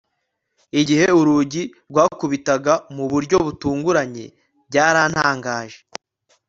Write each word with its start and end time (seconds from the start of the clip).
Igihe 0.79 1.05
urugi 1.19 1.63
rwakubitaga 1.89 2.73
mu 2.95 3.05
buryo 3.11 3.37
butunguranye 3.45 4.25
byarantangaje 4.69 5.79